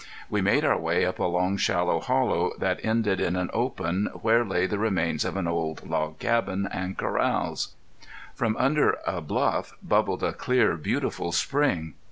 [0.31, 4.43] We made our way up a long shallow hollow that ended in an open where
[4.43, 7.75] lay the remains of an old log cabin, and corrals.
[8.33, 11.93] From under a bluff bubbled a clear beautiful spring.